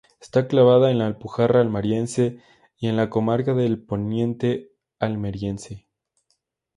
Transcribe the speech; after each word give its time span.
Está 0.19 0.39
enclavada 0.39 0.89
en 0.89 0.97
la 0.97 1.05
Alpujarra 1.05 1.61
Almeriense 1.61 2.39
y 2.79 2.87
en 2.87 2.95
la 2.97 3.11
comarca 3.11 3.53
del 3.53 3.77
Poniente 3.83 4.71
Almeriense. 4.97 5.89